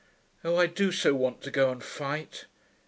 Oh, 0.43 0.55
I 0.55 0.65
do 0.65 0.91
so 0.91 1.13
want 1.13 1.41
to 1.43 1.51
go 1.51 1.69
and 1.69 1.83
fight.... 1.83 2.45